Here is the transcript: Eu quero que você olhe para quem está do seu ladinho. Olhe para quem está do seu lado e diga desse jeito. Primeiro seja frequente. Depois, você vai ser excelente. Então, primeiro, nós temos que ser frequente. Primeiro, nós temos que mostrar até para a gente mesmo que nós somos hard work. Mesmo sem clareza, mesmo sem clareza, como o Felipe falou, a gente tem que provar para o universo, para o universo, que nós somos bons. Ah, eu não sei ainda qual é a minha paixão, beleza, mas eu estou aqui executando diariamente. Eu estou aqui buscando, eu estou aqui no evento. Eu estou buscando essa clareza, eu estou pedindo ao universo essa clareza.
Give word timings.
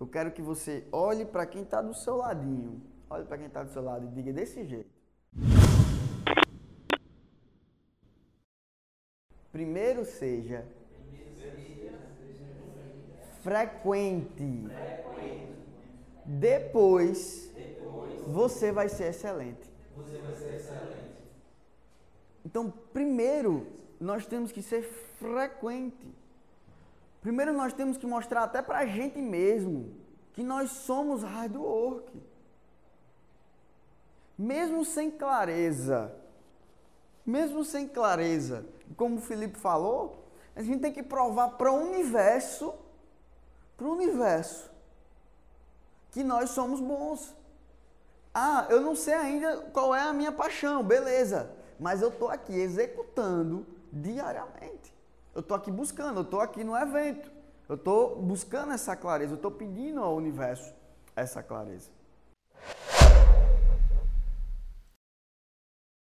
Eu 0.00 0.06
quero 0.06 0.32
que 0.32 0.40
você 0.40 0.82
olhe 0.90 1.26
para 1.26 1.44
quem 1.44 1.62
está 1.62 1.82
do 1.82 1.92
seu 1.92 2.16
ladinho. 2.16 2.80
Olhe 3.10 3.26
para 3.26 3.36
quem 3.36 3.48
está 3.48 3.62
do 3.62 3.70
seu 3.70 3.82
lado 3.82 4.06
e 4.06 4.08
diga 4.08 4.32
desse 4.32 4.64
jeito. 4.64 4.88
Primeiro 9.52 10.06
seja 10.06 10.66
frequente. 13.42 14.68
Depois, 16.24 17.52
você 18.26 18.72
vai 18.72 18.88
ser 18.88 19.08
excelente. 19.08 19.70
Então, 22.42 22.70
primeiro, 22.92 23.66
nós 24.00 24.24
temos 24.24 24.50
que 24.50 24.62
ser 24.62 24.82
frequente. 25.18 26.08
Primeiro, 27.20 27.52
nós 27.52 27.72
temos 27.72 27.96
que 27.96 28.06
mostrar 28.06 28.44
até 28.44 28.62
para 28.62 28.78
a 28.78 28.86
gente 28.86 29.20
mesmo 29.20 29.94
que 30.32 30.42
nós 30.42 30.70
somos 30.70 31.22
hard 31.22 31.56
work. 31.56 32.22
Mesmo 34.38 34.84
sem 34.86 35.10
clareza, 35.10 36.14
mesmo 37.26 37.62
sem 37.62 37.86
clareza, 37.86 38.64
como 38.96 39.16
o 39.16 39.20
Felipe 39.20 39.58
falou, 39.58 40.24
a 40.56 40.62
gente 40.62 40.80
tem 40.80 40.92
que 40.92 41.02
provar 41.02 41.50
para 41.50 41.70
o 41.70 41.76
universo, 41.76 42.74
para 43.76 43.86
o 43.86 43.92
universo, 43.92 44.70
que 46.10 46.24
nós 46.24 46.50
somos 46.50 46.80
bons. 46.80 47.36
Ah, 48.32 48.66
eu 48.70 48.80
não 48.80 48.94
sei 48.94 49.14
ainda 49.14 49.58
qual 49.72 49.94
é 49.94 50.00
a 50.00 50.12
minha 50.12 50.32
paixão, 50.32 50.82
beleza, 50.82 51.54
mas 51.78 52.00
eu 52.00 52.08
estou 52.08 52.28
aqui 52.28 52.54
executando 52.54 53.66
diariamente. 53.92 54.99
Eu 55.40 55.42
estou 55.42 55.56
aqui 55.56 55.70
buscando, 55.70 56.18
eu 56.18 56.22
estou 56.22 56.40
aqui 56.42 56.62
no 56.62 56.76
evento. 56.76 57.30
Eu 57.66 57.76
estou 57.76 58.20
buscando 58.20 58.72
essa 58.72 58.94
clareza, 58.94 59.32
eu 59.32 59.36
estou 59.36 59.50
pedindo 59.50 60.02
ao 60.02 60.14
universo 60.14 60.74
essa 61.16 61.42
clareza. 61.42 61.90